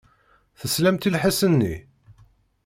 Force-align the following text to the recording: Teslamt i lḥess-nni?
Teslamt 0.59 1.07
i 1.07 1.09
lḥess-nni? 1.15 1.75